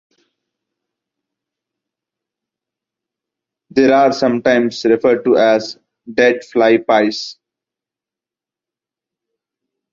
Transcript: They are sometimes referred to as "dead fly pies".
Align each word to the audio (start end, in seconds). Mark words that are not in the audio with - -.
They 3.69 3.85
are 3.91 4.11
sometimes 4.13 4.83
referred 4.83 5.23
to 5.25 5.37
as 5.37 5.77
"dead 6.11 6.43
fly 6.43 6.77
pies". 6.77 7.37